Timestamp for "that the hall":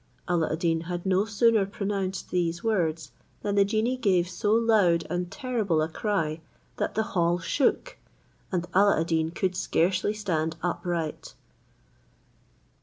6.77-7.37